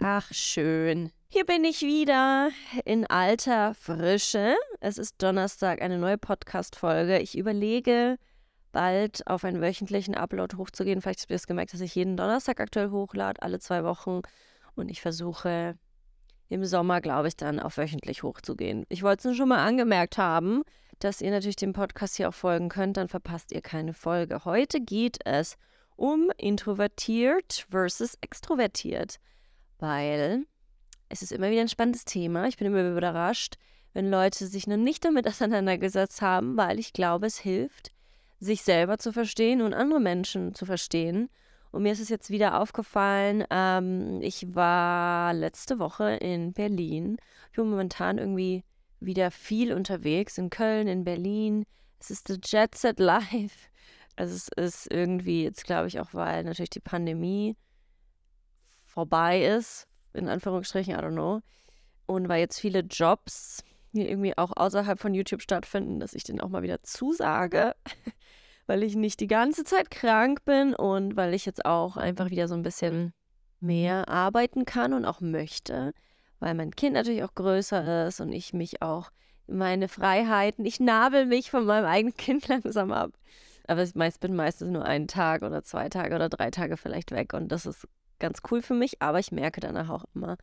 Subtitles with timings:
[0.00, 1.10] Ach, schön.
[1.28, 2.50] Hier bin ich wieder
[2.84, 4.54] in alter Frische.
[4.78, 7.18] Es ist Donnerstag, eine neue Podcast-Folge.
[7.18, 8.16] Ich überlege,
[8.70, 11.02] bald auf einen wöchentlichen Upload hochzugehen.
[11.02, 14.22] Vielleicht habt ihr es gemerkt, dass ich jeden Donnerstag aktuell hochlade, alle zwei Wochen.
[14.76, 15.76] Und ich versuche
[16.48, 18.86] im Sommer, glaube ich, dann auf wöchentlich hochzugehen.
[18.88, 20.62] Ich wollte es schon mal angemerkt haben,
[21.00, 24.44] dass ihr natürlich dem Podcast hier auch folgen könnt, dann verpasst ihr keine Folge.
[24.44, 25.56] Heute geht es
[25.96, 29.18] um introvertiert versus extrovertiert,
[29.78, 30.46] weil
[31.08, 32.46] es ist immer wieder ein spannendes Thema.
[32.46, 33.56] Ich bin immer wieder überrascht,
[33.92, 37.92] wenn Leute sich noch nicht damit auseinandergesetzt haben, weil ich glaube, es hilft,
[38.40, 41.28] sich selber zu verstehen und andere Menschen zu verstehen.
[41.70, 47.18] Und mir ist es jetzt wieder aufgefallen, ähm, ich war letzte Woche in Berlin.
[47.50, 48.64] Ich bin momentan irgendwie
[49.00, 51.64] wieder viel unterwegs, in Köln, in Berlin.
[52.00, 53.68] Es ist the Jet Set Live.
[54.16, 57.56] Also es ist irgendwie jetzt, glaube ich, auch weil natürlich die Pandemie
[58.98, 61.40] vorbei ist, in Anführungsstrichen, I don't know.
[62.06, 66.40] Und weil jetzt viele Jobs die irgendwie auch außerhalb von YouTube stattfinden, dass ich den
[66.40, 67.74] auch mal wieder zusage,
[68.66, 72.48] weil ich nicht die ganze Zeit krank bin und weil ich jetzt auch einfach wieder
[72.48, 73.12] so ein bisschen
[73.60, 75.92] mehr arbeiten kann und auch möchte,
[76.38, 79.10] weil mein Kind natürlich auch größer ist und ich mich auch
[79.46, 83.12] meine Freiheiten, ich nabel mich von meinem eigenen Kind langsam ab.
[83.66, 87.32] Aber ich bin meistens nur einen Tag oder zwei Tage oder drei Tage vielleicht weg
[87.34, 87.86] und das ist
[88.18, 90.36] ganz cool für mich, aber ich merke danach auch immer,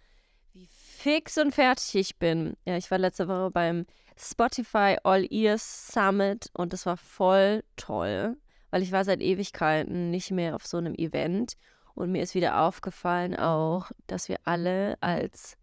[0.54, 2.56] wie fix und fertig ich bin.
[2.66, 3.86] Ja, ich war letzte Woche beim
[4.18, 8.38] Spotify All Ears Summit und das war voll toll,
[8.72, 11.54] weil ich war seit Ewigkeiten nicht mehr auf so einem Event
[11.94, 15.58] und mir ist wieder aufgefallen auch, dass wir alle als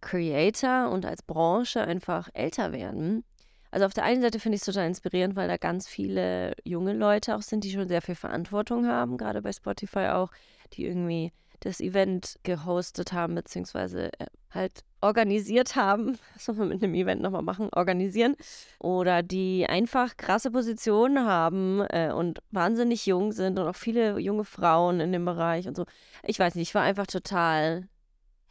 [0.00, 3.24] Creator und als Branche einfach älter werden.
[3.72, 6.92] Also auf der einen Seite finde ich es total inspirierend, weil da ganz viele junge
[6.92, 10.30] Leute auch sind, die schon sehr viel Verantwortung haben, gerade bei Spotify auch,
[10.74, 16.18] die irgendwie das Event gehostet haben, beziehungsweise äh, halt organisiert haben.
[16.34, 18.36] Das soll man mit einem Event nochmal machen, organisieren.
[18.78, 24.44] Oder die einfach krasse Positionen haben äh, und wahnsinnig jung sind und auch viele junge
[24.44, 25.86] Frauen in dem Bereich und so.
[26.24, 27.88] Ich weiß nicht, ich war einfach total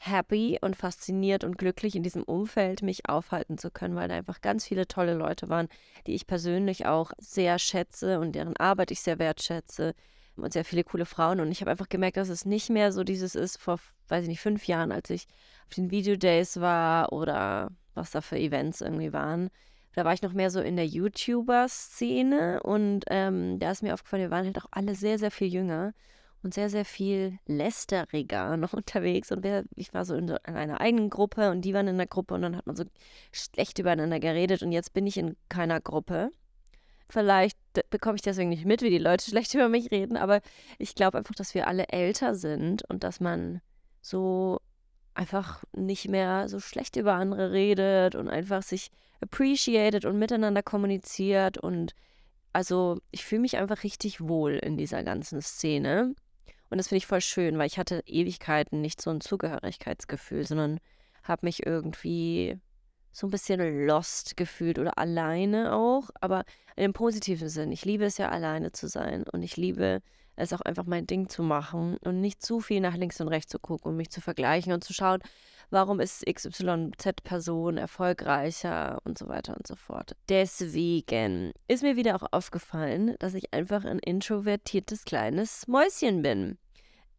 [0.03, 4.41] happy und fasziniert und glücklich in diesem Umfeld mich aufhalten zu können, weil da einfach
[4.41, 5.67] ganz viele tolle Leute waren,
[6.07, 9.93] die ich persönlich auch sehr schätze und deren Arbeit ich sehr wertschätze
[10.37, 11.39] und sehr viele coole Frauen.
[11.39, 14.29] Und ich habe einfach gemerkt, dass es nicht mehr so dieses ist vor, weiß ich
[14.29, 15.27] nicht, fünf Jahren, als ich
[15.67, 19.51] auf den Video Days war oder was da für Events irgendwie waren.
[19.93, 24.23] Da war ich noch mehr so in der YouTuber-Szene und ähm, da ist mir aufgefallen,
[24.23, 25.93] wir waren halt auch alle sehr, sehr viel jünger
[26.43, 29.31] und sehr, sehr viel lästeriger noch unterwegs.
[29.31, 32.07] Und wir, ich war so in, in, einer eigenen Gruppe und die waren in der
[32.07, 32.83] Gruppe und dann hat man so
[33.31, 34.63] schlecht übereinander geredet.
[34.63, 36.31] Und jetzt bin ich in keiner Gruppe.
[37.09, 37.57] Vielleicht
[37.89, 40.41] bekomme ich deswegen nicht mit, wie die Leute schlecht über mich reden, aber
[40.77, 43.61] ich glaube einfach, dass wir alle älter sind und dass man
[44.01, 44.59] so
[45.13, 51.57] einfach nicht mehr so schlecht über andere redet und einfach sich appreciated und miteinander kommuniziert
[51.57, 51.93] und
[52.53, 56.15] also ich fühle mich einfach richtig wohl in dieser ganzen Szene
[56.71, 60.79] und das finde ich voll schön, weil ich hatte Ewigkeiten nicht so ein Zugehörigkeitsgefühl, sondern
[61.23, 62.59] habe mich irgendwie
[63.11, 66.45] so ein bisschen lost gefühlt oder alleine auch, aber
[66.75, 67.71] in dem positiven Sinn.
[67.71, 70.01] Ich liebe es ja alleine zu sein und ich liebe
[70.37, 73.51] es auch einfach mein Ding zu machen und nicht zu viel nach links und rechts
[73.51, 75.19] zu gucken und mich zu vergleichen und zu schauen,
[75.69, 80.15] warum ist XYZ-Person erfolgreicher und so weiter und so fort.
[80.29, 86.57] Deswegen ist mir wieder auch aufgefallen, dass ich einfach ein introvertiertes kleines Mäuschen bin.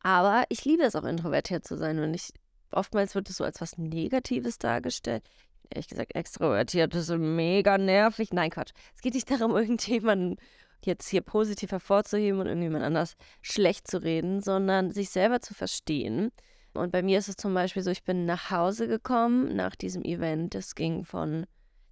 [0.02, 2.32] Aber ich liebe es auch, introvertiert zu sein und ich,
[2.70, 5.22] oftmals wird es so als was Negatives dargestellt.
[5.70, 8.32] Ehrlich gesagt, extrovertiert ist mega nervig.
[8.32, 8.72] Nein, Quatsch.
[8.94, 10.36] Es geht nicht darum, irgendjemanden
[10.84, 16.32] jetzt hier positiv hervorzuheben und irgendjemand anders schlecht zu reden, sondern sich selber zu verstehen
[16.74, 20.02] und bei mir ist es zum Beispiel so, ich bin nach Hause gekommen nach diesem
[20.04, 20.54] Event.
[20.54, 21.46] Das ging von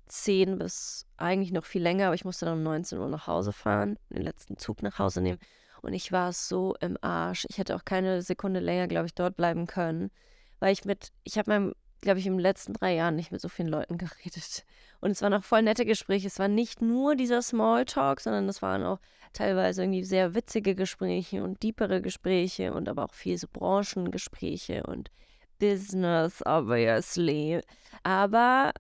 [0.07, 3.53] 10 bis eigentlich noch viel länger, aber ich musste dann um 19 Uhr nach Hause
[3.53, 5.39] fahren, den letzten Zug nach Hause nehmen.
[5.83, 7.47] Und ich war so im Arsch.
[7.49, 10.11] Ich hätte auch keine Sekunde länger, glaube ich, dort bleiben können,
[10.59, 13.49] weil ich mit, ich habe meinem glaube ich, den letzten drei Jahren nicht mit so
[13.49, 14.65] vielen Leuten geredet.
[15.01, 16.27] Und es waren auch voll nette Gespräche.
[16.27, 18.99] Es war nicht nur dieser Smalltalk, sondern es waren auch
[19.33, 25.11] teilweise irgendwie sehr witzige Gespräche und deepere Gespräche und aber auch viel so Branchengespräche und
[25.59, 27.61] Business, obviously.
[28.03, 28.73] Aber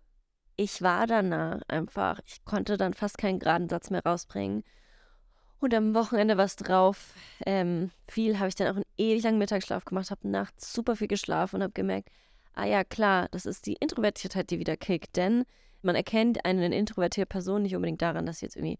[0.56, 4.64] ich war danach einfach, ich konnte dann fast keinen geraden Satz mehr rausbringen.
[5.60, 7.14] Und am Wochenende was drauf.
[7.44, 11.08] Ähm, viel habe ich dann auch einen ewig langen Mittagsschlaf gemacht, habe nachts super viel
[11.08, 12.08] geschlafen und habe gemerkt,
[12.54, 15.16] ah ja, klar, das ist die Introvertiertheit, die wieder kickt.
[15.16, 15.44] Denn
[15.82, 18.78] man erkennt eine introvertierte Person nicht unbedingt daran, dass sie jetzt irgendwie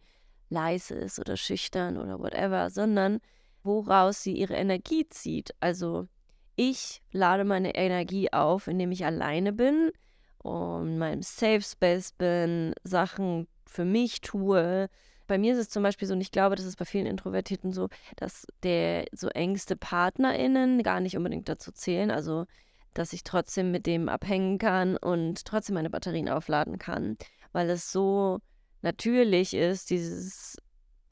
[0.48, 3.20] leise ist oder schüchtern oder whatever, sondern
[3.62, 5.54] woraus sie ihre Energie zieht.
[5.60, 6.08] Also
[6.56, 9.92] ich lade meine Energie auf, indem ich alleine bin
[10.38, 14.88] und in meinem Safe Space bin, Sachen für mich tue.
[15.30, 17.70] Bei mir ist es zum Beispiel so, und ich glaube, das ist bei vielen Introvertierten
[17.70, 22.10] so, dass der so engste PartnerInnen gar nicht unbedingt dazu zählen.
[22.10, 22.46] Also,
[22.94, 27.16] dass ich trotzdem mit dem abhängen kann und trotzdem meine Batterien aufladen kann,
[27.52, 28.40] weil es so
[28.82, 30.56] natürlich ist, dieses,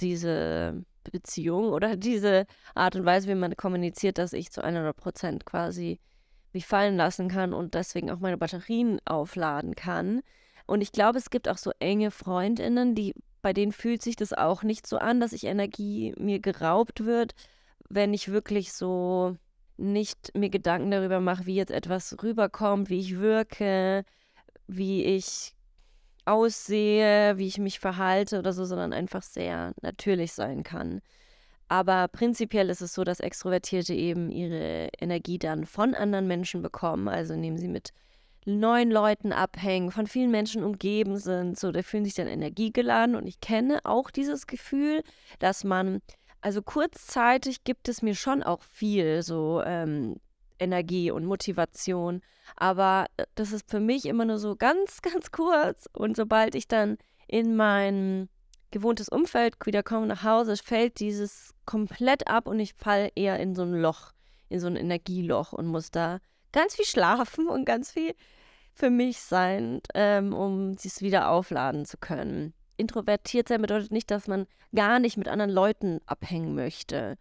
[0.00, 5.46] diese Beziehung oder diese Art und Weise, wie man kommuniziert, dass ich zu 100 Prozent
[5.46, 6.00] quasi
[6.52, 10.22] mich fallen lassen kann und deswegen auch meine Batterien aufladen kann.
[10.66, 14.32] Und ich glaube, es gibt auch so enge Freundinnen, die bei denen fühlt sich das
[14.32, 17.34] auch nicht so an, dass ich Energie mir geraubt wird,
[17.88, 19.36] wenn ich wirklich so
[19.76, 24.04] nicht mir Gedanken darüber mache, wie jetzt etwas rüberkommt, wie ich wirke,
[24.66, 25.54] wie ich
[26.24, 31.00] aussehe, wie ich mich verhalte oder so, sondern einfach sehr natürlich sein kann.
[31.68, 37.08] Aber prinzipiell ist es so, dass Extrovertierte eben ihre Energie dann von anderen Menschen bekommen,
[37.08, 37.92] also indem sie mit
[38.48, 43.26] neuen Leuten abhängen, von vielen Menschen umgeben sind, so, da fühlen sich dann energiegeladen und
[43.26, 45.02] ich kenne auch dieses Gefühl,
[45.38, 46.00] dass man,
[46.40, 50.16] also kurzzeitig gibt es mir schon auch viel so ähm,
[50.58, 52.22] Energie und Motivation,
[52.56, 55.86] aber äh, das ist für mich immer nur so ganz, ganz kurz.
[55.92, 58.28] Und sobald ich dann in mein
[58.70, 63.54] gewohntes Umfeld wieder komme nach Hause, fällt dieses komplett ab und ich falle eher in
[63.54, 64.12] so ein Loch,
[64.48, 66.18] in so ein Energieloch und muss da
[66.52, 68.14] ganz viel schlafen und ganz viel
[68.78, 72.54] für mich sein, ähm, um es wieder aufladen zu können.
[72.76, 77.16] Introvertiert sein bedeutet nicht, dass man gar nicht mit anderen Leuten abhängen möchte,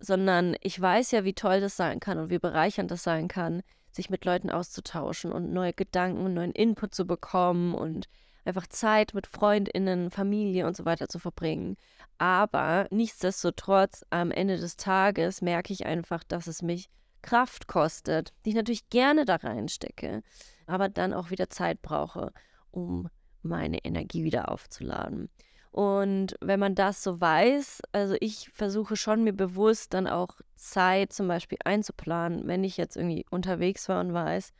[0.00, 3.62] sondern ich weiß ja, wie toll das sein kann und wie bereichernd das sein kann,
[3.90, 8.08] sich mit Leuten auszutauschen und neue Gedanken und neuen Input zu bekommen und
[8.46, 11.76] einfach Zeit mit Freundinnen, Familie und so weiter zu verbringen.
[12.16, 16.88] Aber nichtsdestotrotz, am Ende des Tages merke ich einfach, dass es mich
[17.20, 20.22] Kraft kostet, die ich natürlich gerne da reinstecke,
[20.66, 22.32] aber dann auch wieder Zeit brauche,
[22.70, 23.08] um
[23.42, 25.28] meine Energie wieder aufzuladen.
[25.72, 31.14] Und wenn man das so weiß, also ich versuche schon mir bewusst dann auch Zeit
[31.14, 34.52] zum Beispiel einzuplanen, wenn ich jetzt irgendwie unterwegs war und weiß,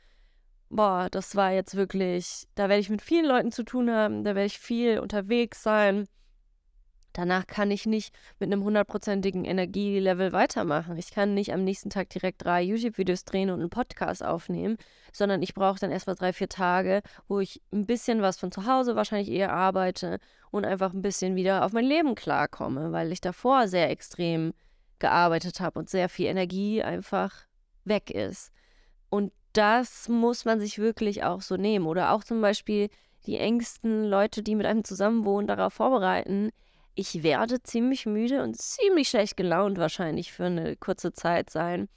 [0.71, 4.35] boah, das war jetzt wirklich, da werde ich mit vielen Leuten zu tun haben, da
[4.35, 6.09] werde ich viel unterwegs sein.
[7.13, 10.97] Danach kann ich nicht mit einem hundertprozentigen Energielevel weitermachen.
[10.97, 14.77] Ich kann nicht am nächsten Tag direkt drei YouTube-Videos drehen und einen Podcast aufnehmen,
[15.13, 18.67] sondern ich brauche dann erstmal drei, vier Tage, wo ich ein bisschen was von zu
[18.67, 20.19] Hause wahrscheinlich eher arbeite
[20.51, 24.53] und einfach ein bisschen wieder auf mein Leben klarkomme, weil ich davor sehr extrem
[24.99, 27.47] gearbeitet habe und sehr viel Energie einfach
[27.85, 28.53] weg ist.
[29.11, 31.87] Und das muss man sich wirklich auch so nehmen.
[31.87, 32.89] Oder auch zum Beispiel
[33.27, 36.51] die engsten Leute, die mit einem zusammenwohnen, darauf vorbereiten.
[36.95, 41.89] Ich werde ziemlich müde und ziemlich schlecht gelaunt wahrscheinlich für eine kurze Zeit sein.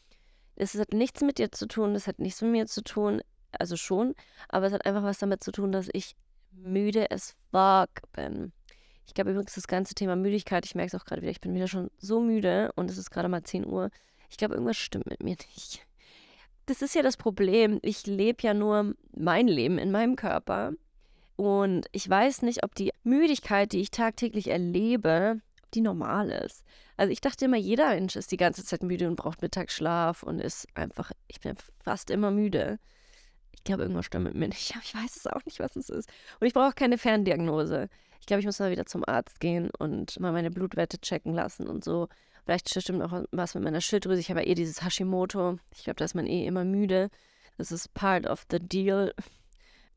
[0.56, 3.22] Es hat nichts mit dir zu tun, es hat nichts mit mir zu tun,
[3.52, 4.16] also schon,
[4.48, 6.16] aber es hat einfach was damit zu tun, dass ich
[6.52, 8.54] müde as fuck bin.
[9.06, 11.54] Ich glaube übrigens, das ganze Thema Müdigkeit, ich merke es auch gerade wieder, ich bin
[11.54, 13.90] wieder schon so müde und es ist gerade mal 10 Uhr.
[14.30, 15.86] Ich glaube, irgendwas stimmt mit mir nicht
[16.66, 17.80] das ist ja das Problem.
[17.82, 20.74] Ich lebe ja nur mein Leben in meinem Körper.
[21.36, 25.42] Und ich weiß nicht, ob die Müdigkeit, die ich tagtäglich erlebe,
[25.74, 26.64] die normal ist.
[26.98, 30.40] Also ich dachte immer, jeder Mensch ist die ganze Zeit müde und braucht Mittagsschlaf und
[30.40, 32.80] ist einfach, ich bin fast immer müde.
[33.52, 34.74] Ich glaube, irgendwas stimmt mit mir nicht.
[34.84, 36.10] Ich weiß es auch nicht, was es ist.
[36.40, 37.90] Und ich brauche keine Ferndiagnose.
[38.22, 41.68] Ich glaube, ich muss mal wieder zum Arzt gehen und mal meine Blutwerte checken lassen
[41.68, 42.08] und so.
[42.46, 44.20] Vielleicht stimmt auch was mit meiner Schilddrüse.
[44.20, 45.58] Ich habe ja eh dieses Hashimoto.
[45.76, 47.10] Ich glaube, da ist man eh immer müde.
[47.58, 49.14] Das ist part of the deal.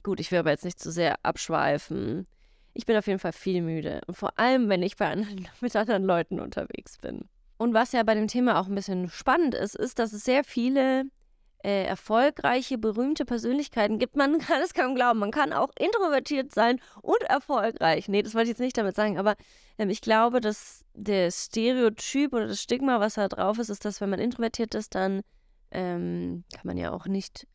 [0.08, 2.26] Gut, ich will aber jetzt nicht zu sehr abschweifen.
[2.72, 4.00] Ich bin auf jeden Fall viel müde.
[4.06, 7.28] Und vor allem, wenn ich bei anderen, mit anderen Leuten unterwegs bin.
[7.58, 10.44] Und was ja bei dem Thema auch ein bisschen spannend ist, ist, dass es sehr
[10.44, 11.04] viele
[11.62, 14.16] äh, erfolgreiche, berühmte Persönlichkeiten gibt.
[14.16, 15.18] Man kann es kaum glauben.
[15.18, 18.08] Man kann auch introvertiert sein und erfolgreich.
[18.08, 19.36] Nee, das wollte ich jetzt nicht damit sagen, aber
[19.76, 24.00] ähm, ich glaube, dass der Stereotyp oder das Stigma, was da drauf ist, ist, dass
[24.00, 25.20] wenn man introvertiert ist, dann
[25.70, 27.46] ähm, kann man ja auch nicht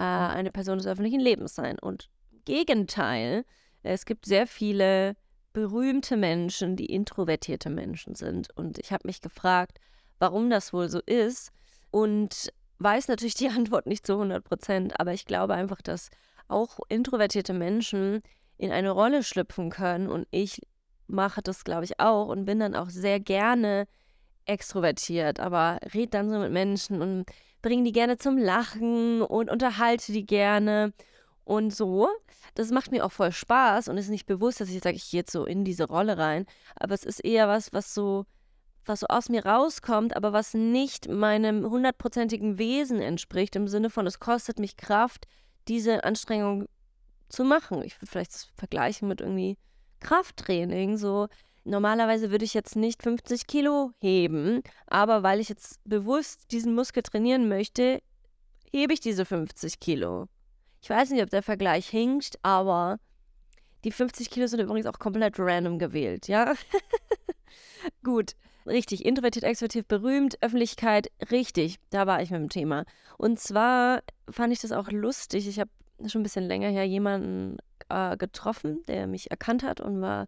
[0.00, 1.78] äh, eine Person des öffentlichen Lebens sein.
[1.78, 2.08] Und
[2.46, 3.44] Gegenteil,
[3.82, 5.14] es gibt sehr viele
[5.52, 8.48] berühmte Menschen, die introvertierte Menschen sind.
[8.56, 9.78] Und ich habe mich gefragt,
[10.18, 11.52] warum das wohl so ist.
[11.90, 16.08] Und weiß natürlich die Antwort nicht zu 100 Prozent, aber ich glaube einfach, dass
[16.48, 18.22] auch introvertierte Menschen
[18.56, 20.62] in eine Rolle schlüpfen können und ich
[21.06, 23.86] mache das, glaube ich, auch und bin dann auch sehr gerne
[24.46, 27.26] extrovertiert, aber red dann so mit Menschen und
[27.62, 30.92] bringe die gerne zum Lachen und unterhalte die gerne
[31.44, 32.08] und so.
[32.54, 35.20] Das macht mir auch voll Spaß und ist nicht bewusst, dass ich sage, ich gehe
[35.20, 38.26] jetzt so in diese Rolle rein, aber es ist eher was, was so
[38.86, 44.06] was so aus mir rauskommt, aber was nicht meinem hundertprozentigen Wesen entspricht, im Sinne von,
[44.06, 45.26] es kostet mich Kraft,
[45.68, 46.66] diese Anstrengung
[47.28, 47.82] zu machen.
[47.82, 49.56] Ich würde vielleicht das vergleichen mit irgendwie
[50.00, 50.96] Krafttraining.
[50.96, 51.28] So,
[51.64, 57.02] normalerweise würde ich jetzt nicht 50 Kilo heben, aber weil ich jetzt bewusst diesen Muskel
[57.02, 58.00] trainieren möchte,
[58.70, 60.26] hebe ich diese 50 Kilo.
[60.82, 62.98] Ich weiß nicht, ob der Vergleich hinkt, aber
[63.84, 66.54] die 50 Kilo sind übrigens auch komplett random gewählt, ja?
[68.04, 68.32] Gut,
[68.66, 69.04] richtig.
[69.04, 71.76] Introvertiert, extrovertiert, berühmt, Öffentlichkeit, richtig.
[71.90, 72.84] Da war ich mit dem Thema.
[73.18, 75.48] Und zwar fand ich das auch lustig.
[75.48, 75.70] Ich habe
[76.06, 77.56] schon ein bisschen länger her jemanden
[77.88, 80.26] äh, getroffen, der mich erkannt hat und war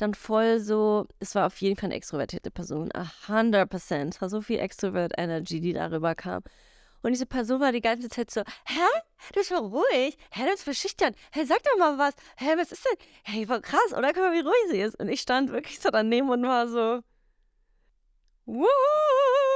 [0.00, 4.08] dann voll so, es war auf jeden Fall eine extrovertierte Person, 100%.
[4.08, 6.42] Es war so viel Extrovert Energy, die darüber kam.
[7.02, 8.80] Und diese Person war die ganze Zeit so, hä?
[9.32, 10.18] Du bist voll ruhig.
[10.32, 11.14] Hä, du bist voll schüchtern.
[11.32, 12.14] Hä, sag doch mal was.
[12.36, 12.98] Hä, was ist denn?
[13.22, 14.12] Hey, voll krass, oder?
[14.12, 14.98] Guck mal, wie ruhig sie ist.
[14.98, 17.00] Und ich stand wirklich so daneben und war so,
[18.52, 18.66] Wuhu,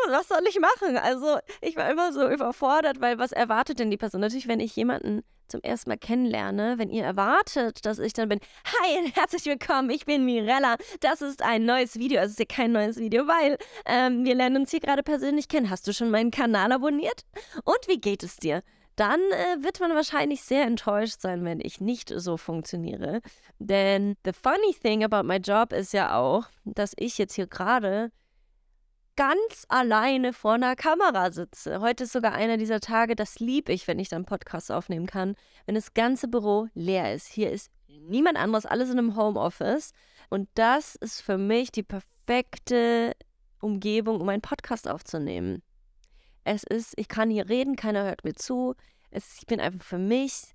[0.08, 0.96] was soll ich machen?
[0.96, 4.20] Also ich war immer so überfordert, weil was erwartet denn die Person?
[4.20, 8.38] Natürlich, wenn ich jemanden zum ersten Mal kennenlerne, wenn ihr erwartet, dass ich dann bin,
[8.64, 12.56] hi herzlich willkommen, ich bin Mirella, das ist ein neues Video, also es ist ja
[12.56, 15.70] kein neues Video, weil ähm, wir lernen uns hier gerade persönlich kennen.
[15.70, 17.22] Hast du schon meinen Kanal abonniert?
[17.64, 18.62] Und wie geht es dir?
[18.94, 23.22] Dann äh, wird man wahrscheinlich sehr enttäuscht sein, wenn ich nicht so funktioniere.
[23.58, 28.12] Denn the funny thing about my job ist ja auch, dass ich jetzt hier gerade
[29.16, 31.80] ganz alleine vor einer Kamera sitze.
[31.80, 35.36] Heute ist sogar einer dieser Tage, das liebe ich, wenn ich dann Podcast aufnehmen kann,
[35.66, 37.28] wenn das ganze Büro leer ist.
[37.28, 39.92] Hier ist niemand anderes, alles in einem Homeoffice.
[40.30, 43.14] Und das ist für mich die perfekte
[43.60, 45.62] Umgebung, um einen Podcast aufzunehmen.
[46.44, 48.74] Es ist, ich kann hier reden, keiner hört mir zu.
[49.10, 50.53] Es, ich bin einfach für mich.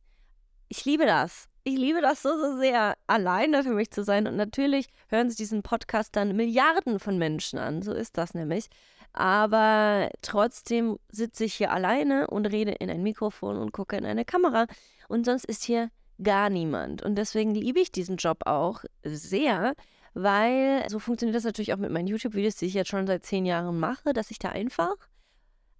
[0.69, 4.27] Ich liebe das ich liebe das so, so sehr, alleine für mich zu sein.
[4.27, 7.81] Und natürlich hören sich diesen Podcast dann Milliarden von Menschen an.
[7.81, 8.67] So ist das nämlich.
[9.13, 14.25] Aber trotzdem sitze ich hier alleine und rede in ein Mikrofon und gucke in eine
[14.25, 14.67] Kamera.
[15.07, 15.89] Und sonst ist hier
[16.21, 17.01] gar niemand.
[17.03, 19.73] Und deswegen liebe ich diesen Job auch sehr,
[20.13, 23.45] weil so funktioniert das natürlich auch mit meinen YouTube-Videos, die ich jetzt schon seit zehn
[23.45, 24.95] Jahren mache, dass ich da einfach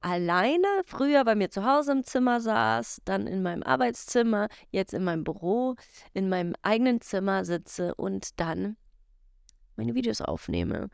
[0.02, 5.04] alleine früher bei mir zu Hause im Zimmer saß, dann in meinem Arbeitszimmer, jetzt in
[5.04, 5.76] meinem Büro,
[6.14, 8.78] in meinem eigenen Zimmer sitze und dann
[9.76, 10.90] meine Videos aufnehme.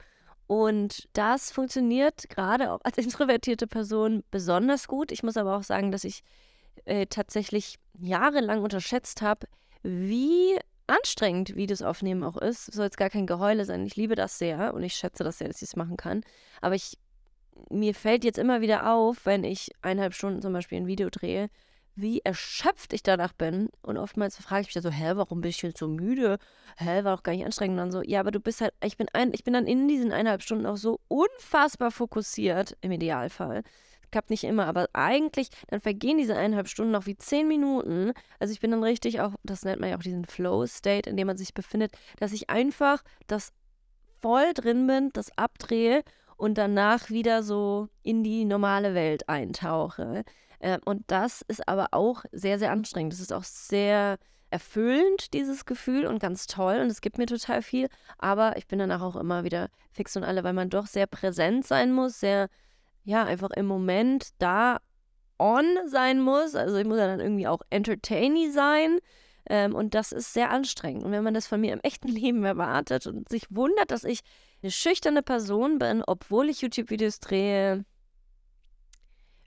[0.48, 5.12] Und das funktioniert gerade auch als introvertierte Person besonders gut.
[5.12, 6.22] Ich muss aber auch sagen, dass ich
[6.86, 9.48] äh, tatsächlich jahrelang unterschätzt habe,
[9.82, 12.72] wie anstrengend Videos aufnehmen auch ist.
[12.72, 13.86] Soll jetzt gar kein Geheule sein.
[13.86, 16.22] Ich liebe das sehr und ich schätze das sehr, dass ich es machen kann.
[16.62, 16.98] Aber ich
[17.70, 21.50] mir fällt jetzt immer wieder auf, wenn ich eineinhalb Stunden zum Beispiel ein Video drehe,
[21.96, 23.70] wie erschöpft ich danach bin.
[23.82, 26.38] Und oftmals frage ich mich dann so, hä, warum bin ich jetzt so müde?
[26.78, 27.74] Hä, war doch gar nicht anstrengend.
[27.74, 29.88] Und dann so, ja, aber du bist halt, ich bin, ein, ich bin dann in
[29.88, 33.64] diesen eineinhalb Stunden auch so unfassbar fokussiert, im Idealfall.
[34.12, 38.12] Klappt nicht immer, aber eigentlich, dann vergehen diese eineinhalb Stunden noch wie zehn Minuten.
[38.40, 41.28] Also ich bin dann richtig auch, das nennt man ja auch diesen Flow-State, in dem
[41.28, 43.52] man sich befindet, dass ich einfach das
[44.22, 46.04] voll drin bin, das abdrehe
[46.38, 50.24] und danach wieder so in die normale Welt eintauche.
[50.60, 53.14] Äh, und das ist aber auch sehr, sehr anstrengend.
[53.14, 54.18] Das ist auch sehr
[54.50, 57.88] erfüllend, dieses Gefühl und ganz toll und es gibt mir total viel.
[58.18, 61.66] Aber ich bin danach auch immer wieder fix und alle, weil man doch sehr präsent
[61.66, 62.48] sein muss, sehr,
[63.04, 64.80] ja, einfach im Moment da
[65.38, 66.56] on sein muss.
[66.56, 69.00] Also ich muss ja dann irgendwie auch entertaining sein.
[69.48, 71.04] Ähm, und das ist sehr anstrengend.
[71.04, 74.22] Und wenn man das von mir im echten Leben erwartet und sich wundert, dass ich
[74.66, 77.86] eine schüchterne Person bin, obwohl ich YouTube-Videos drehe,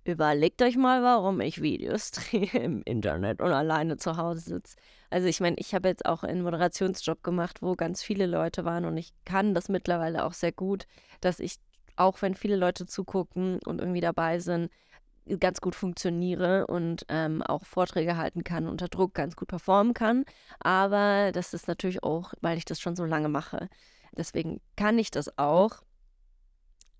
[0.05, 4.77] überlegt euch mal, warum ich Videos drehe im Internet und alleine zu Hause sitze.
[5.11, 8.85] Also ich meine, ich habe jetzt auch einen Moderationsjob gemacht, wo ganz viele Leute waren
[8.85, 10.87] und ich kann das mittlerweile auch sehr gut,
[11.21, 11.57] dass ich,
[11.97, 14.71] auch wenn viele Leute zugucken und irgendwie dabei sind,
[15.41, 20.25] ganz gut funktioniere und ähm, auch Vorträge halten kann, unter Druck ganz gut performen kann.
[20.61, 23.69] Aber das ist natürlich auch, weil ich das schon so lange mache.
[24.19, 25.83] Deswegen kann ich das auch.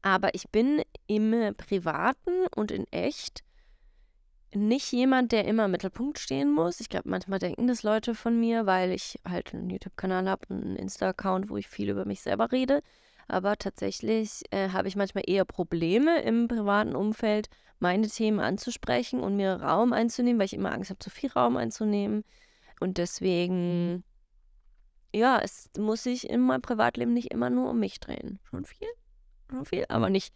[0.01, 3.43] Aber ich bin im Privaten und in echt
[4.55, 6.81] nicht jemand, der immer im Mittelpunkt stehen muss.
[6.81, 10.65] Ich glaube, manchmal denken das Leute von mir, weil ich halt einen YouTube-Kanal habe und
[10.65, 12.83] einen Insta-Account, wo ich viel über mich selber rede.
[13.27, 19.37] Aber tatsächlich äh, habe ich manchmal eher Probleme im privaten Umfeld, meine Themen anzusprechen und
[19.37, 22.25] mir Raum einzunehmen, weil ich immer Angst habe, zu viel Raum einzunehmen.
[22.81, 24.05] Und deswegen, mhm.
[25.15, 28.39] Ja, es muss sich in meinem Privatleben nicht immer nur um mich drehen.
[28.45, 28.89] Schon viel,
[29.51, 30.35] schon viel, aber nicht,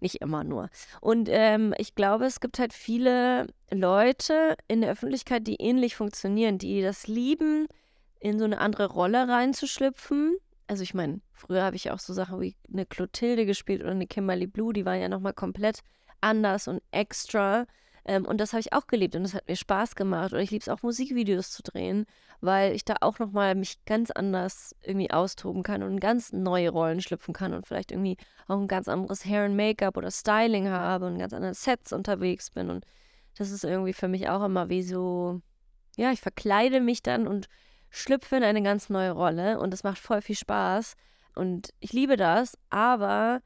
[0.00, 0.68] nicht immer nur.
[1.00, 6.58] Und ähm, ich glaube, es gibt halt viele Leute in der Öffentlichkeit, die ähnlich funktionieren,
[6.58, 7.66] die das lieben,
[8.20, 10.36] in so eine andere Rolle reinzuschlüpfen
[10.68, 14.06] Also ich meine, früher habe ich auch so Sachen wie eine Clotilde gespielt oder eine
[14.06, 15.80] Kimberly Blue, die waren ja nochmal komplett
[16.20, 17.66] anders und extra.
[18.04, 20.32] Ähm, und das habe ich auch geliebt und das hat mir Spaß gemacht.
[20.32, 22.06] Oder ich liebe es auch, Musikvideos zu drehen,
[22.40, 26.70] weil ich da auch nochmal mich ganz anders irgendwie austoben kann und in ganz neue
[26.70, 28.16] Rollen schlüpfen kann und vielleicht irgendwie
[28.48, 32.50] auch ein ganz anderes Hair und Make-up oder Styling habe und ganz andere Sets unterwegs
[32.50, 32.70] bin.
[32.70, 32.84] Und
[33.36, 35.40] das ist irgendwie für mich auch immer wie so,
[35.96, 37.48] ja, ich verkleide mich dann und
[37.90, 40.94] schlüpfe in eine ganz neue Rolle und das macht voll viel Spaß.
[41.34, 43.40] Und ich liebe das, aber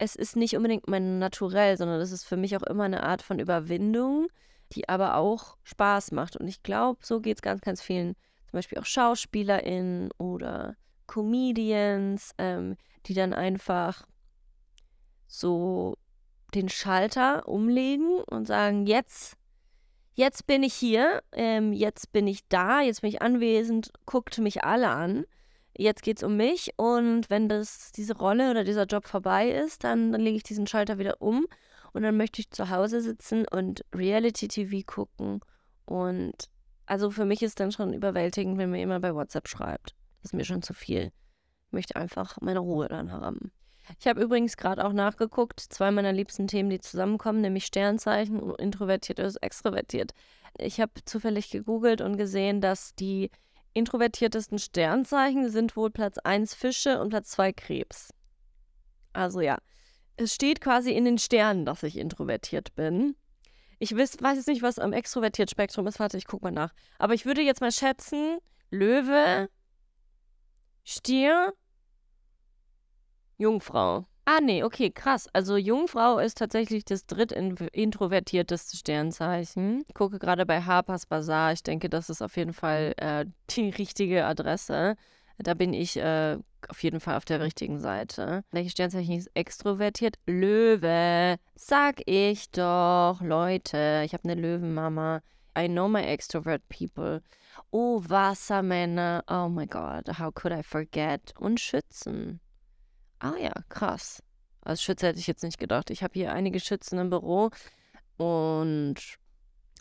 [0.00, 3.20] es ist nicht unbedingt mein Naturell, sondern es ist für mich auch immer eine Art
[3.20, 4.28] von Überwindung,
[4.72, 6.36] die aber auch Spaß macht.
[6.36, 8.14] Und ich glaube, so geht es ganz, ganz vielen,
[8.46, 10.74] zum Beispiel auch SchauspielerInnen oder
[11.06, 12.76] Comedians, ähm,
[13.06, 14.06] die dann einfach
[15.26, 15.96] so
[16.54, 19.36] den Schalter umlegen und sagen, jetzt,
[20.14, 24.64] jetzt bin ich hier, ähm, jetzt bin ich da, jetzt bin ich anwesend, guckt mich
[24.64, 25.26] alle an
[25.80, 29.84] jetzt geht es um mich und wenn das, diese Rolle oder dieser Job vorbei ist,
[29.84, 31.46] dann, dann lege ich diesen Schalter wieder um
[31.92, 35.40] und dann möchte ich zu Hause sitzen und Reality-TV gucken.
[35.86, 36.50] Und
[36.86, 39.94] also für mich ist dann schon überwältigend, wenn mir jemand bei WhatsApp schreibt.
[40.22, 41.12] Das ist mir schon zu viel.
[41.66, 43.50] Ich möchte einfach meine Ruhe dann haben.
[43.98, 49.18] Ich habe übrigens gerade auch nachgeguckt, zwei meiner liebsten Themen, die zusammenkommen, nämlich Sternzeichen, introvertiert
[49.18, 50.12] oder extrovertiert.
[50.58, 53.30] Ich habe zufällig gegoogelt und gesehen, dass die
[53.74, 58.12] introvertiertesten Sternzeichen sind wohl Platz 1 Fische und Platz 2 Krebs.
[59.12, 59.58] Also ja,
[60.16, 63.16] es steht quasi in den Sternen, dass ich introvertiert bin.
[63.78, 65.98] Ich weiß, weiß jetzt nicht, was am extrovertiert Spektrum ist.
[65.98, 66.74] Warte, ich guck mal nach.
[66.98, 68.38] Aber ich würde jetzt mal schätzen,
[68.70, 69.48] Löwe,
[70.84, 71.54] Stier,
[73.38, 74.06] Jungfrau.
[74.24, 75.28] Ah, nee, okay, krass.
[75.32, 79.84] Also Jungfrau ist tatsächlich das drittintrovertierteste Sternzeichen.
[79.88, 81.52] Ich gucke gerade bei Harper's Bazaar.
[81.52, 84.96] Ich denke, das ist auf jeden Fall äh, die richtige Adresse.
[85.38, 86.36] Da bin ich äh,
[86.68, 88.44] auf jeden Fall auf der richtigen Seite.
[88.50, 90.16] Welches Sternzeichen ist extrovertiert?
[90.26, 91.36] Löwe.
[91.54, 94.02] Sag ich doch, Leute.
[94.04, 95.22] Ich habe eine Löwenmama.
[95.58, 97.22] I know my extrovert people.
[97.70, 99.24] Oh, Wassermänner.
[99.28, 101.32] Oh my God, how could I forget?
[101.38, 102.40] Und Schützen.
[103.20, 104.22] Ah ja, krass.
[104.62, 105.90] Als Schütze hätte ich jetzt nicht gedacht.
[105.90, 107.50] Ich habe hier einige Schützen im Büro
[108.16, 108.96] und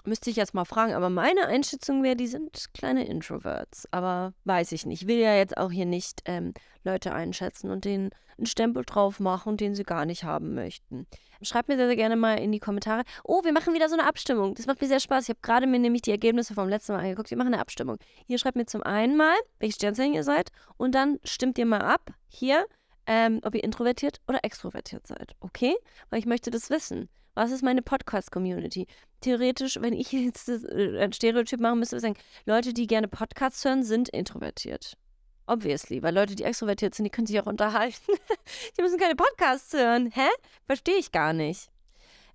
[0.06, 3.88] müsste ich jetzt mal fragen, aber meine Einschätzung wäre, die sind kleine Introverts.
[3.92, 5.04] Aber weiß ich nicht.
[5.04, 9.20] Ich will ja jetzt auch hier nicht ähm, Leute einschätzen und denen einen Stempel drauf
[9.20, 11.06] machen, den sie gar nicht haben möchten.
[11.42, 13.04] Schreibt mir sehr, sehr gerne mal in die Kommentare.
[13.24, 14.56] Oh, wir machen wieder so eine Abstimmung.
[14.56, 15.26] Das macht mir sehr Spaß.
[15.26, 17.30] Ich habe gerade mir nämlich die Ergebnisse vom letzten Mal angeguckt.
[17.30, 17.98] Wir machen eine Abstimmung.
[18.26, 21.82] Hier schreibt mir zum einen mal, welches Sternzeichen ihr seid und dann stimmt ihr mal
[21.82, 22.12] ab.
[22.28, 22.66] Hier
[23.10, 25.34] ähm, ob ihr introvertiert oder extrovertiert seid.
[25.40, 25.76] Okay?
[26.12, 27.10] Weil ich möchte das wissen.
[27.34, 28.86] Was ist meine Podcast-Community?
[29.22, 33.08] Theoretisch, wenn ich jetzt äh, ein Stereotyp machen müsste, würde ich sagen, Leute, die gerne
[33.08, 34.96] Podcasts hören, sind introvertiert.
[35.48, 38.14] Obviously, weil Leute, die extrovertiert sind, die können sich auch unterhalten.
[38.78, 40.12] die müssen keine Podcasts hören.
[40.14, 40.30] Hä?
[40.68, 41.72] Verstehe ich gar nicht.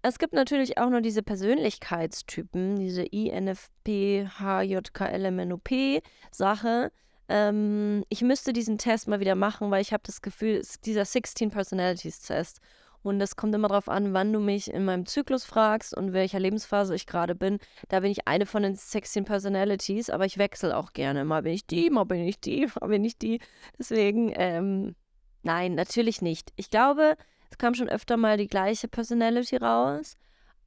[0.03, 6.91] Es gibt natürlich auch noch diese Persönlichkeitstypen, diese INFP, HJKLMNOP Sache.
[7.29, 11.51] Ähm, ich müsste diesen Test mal wieder machen, weil ich habe das Gefühl, dieser 16
[11.51, 12.61] Personalities Test.
[13.03, 16.41] Und das kommt immer darauf an, wann du mich in meinem Zyklus fragst und welcher
[16.41, 17.59] Lebensphase ich gerade bin.
[17.89, 21.27] Da bin ich eine von den 16 Personalities, aber ich wechsle auch gerne.
[21.27, 23.41] Mal bin ich die, mal bin ich die, mal bin ich die.
[23.79, 24.95] Deswegen, ähm,
[25.43, 26.53] nein, natürlich nicht.
[26.57, 27.17] Ich glaube,
[27.51, 30.17] es kam schon öfter mal die gleiche Personality raus.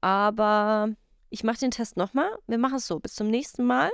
[0.01, 0.89] Aber
[1.31, 2.29] ich mache den Test nochmal.
[2.45, 2.99] Wir machen es so.
[2.99, 3.89] Bis zum nächsten Mal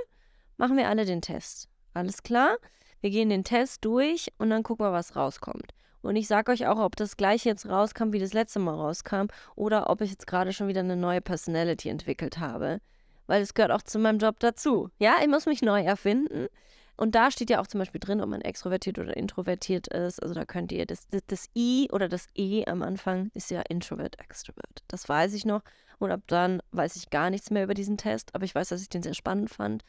[0.58, 1.70] machen wir alle den Test.
[1.94, 2.56] Alles klar?
[3.00, 5.72] Wir gehen den Test durch und dann gucken wir, was rauskommt.
[6.02, 9.28] Und ich sage euch auch, ob das gleiche jetzt rauskam, wie das letzte Mal rauskam,
[9.56, 12.80] oder ob ich jetzt gerade schon wieder eine neue Personality entwickelt habe.
[13.26, 14.90] Weil es gehört auch zu meinem Job dazu.
[14.98, 16.48] Ja, ich muss mich neu erfinden.
[16.96, 20.22] Und da steht ja auch zum Beispiel drin, ob man extrovertiert oder introvertiert ist.
[20.22, 23.62] Also da könnt ihr, das, das, das I oder das E am Anfang ist ja
[23.62, 24.84] Introvert, Extrovert.
[24.88, 25.62] Das weiß ich noch.
[25.98, 28.34] Und ab dann weiß ich gar nichts mehr über diesen Test.
[28.34, 29.84] Aber ich weiß, dass ich den sehr spannend fand.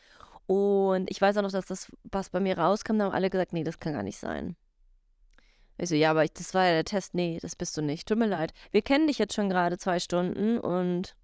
[0.48, 3.54] Und ich weiß auch noch, dass das, was bei mir rauskam, da haben alle gesagt,
[3.54, 4.56] nee, das kann gar nicht sein.
[5.78, 7.14] Ich so, ja, aber ich, das war ja der Test.
[7.16, 8.08] Nee, das bist du nicht.
[8.08, 8.54] Tut mir leid.
[8.72, 11.16] Wir kennen dich jetzt schon gerade zwei Stunden und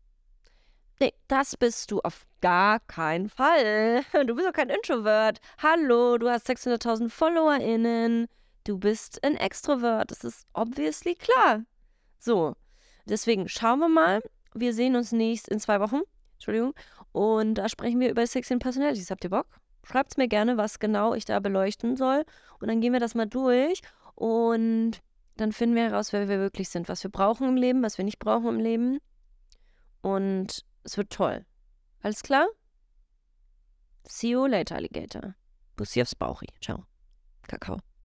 [0.99, 4.03] nee, das bist du auf gar keinen Fall.
[4.25, 5.39] Du bist doch kein Introvert.
[5.61, 8.27] Hallo, du hast 600.000 FollowerInnen.
[8.65, 10.11] Du bist ein Extrovert.
[10.11, 11.63] Das ist obviously klar.
[12.19, 12.55] So,
[13.05, 14.21] deswegen schauen wir mal.
[14.53, 16.01] Wir sehen uns nächst in zwei Wochen.
[16.33, 16.73] Entschuldigung.
[17.11, 19.11] Und da sprechen wir über 16 Personalities.
[19.11, 19.47] Habt ihr Bock?
[19.83, 22.23] Schreibt mir gerne, was genau ich da beleuchten soll.
[22.59, 23.81] Und dann gehen wir das mal durch.
[24.15, 25.01] Und
[25.37, 28.05] dann finden wir heraus, wer wir wirklich sind, was wir brauchen im Leben, was wir
[28.05, 28.99] nicht brauchen im Leben.
[30.01, 31.45] Und es wird toll.
[32.01, 32.47] Alles klar?
[34.07, 35.35] See you later, Alligator.
[35.75, 36.47] Bussi aufs Bauchi.
[36.61, 36.85] Ciao.
[37.47, 37.79] Kakao.